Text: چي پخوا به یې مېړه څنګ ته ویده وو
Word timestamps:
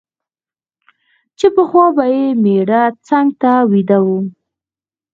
چي 1.37 1.47
پخوا 1.55 1.85
به 1.95 2.05
یې 2.15 2.25
مېړه 2.43 2.83
څنګ 3.07 3.29
ته 3.41 3.51
ویده 3.71 3.97
وو 4.05 4.19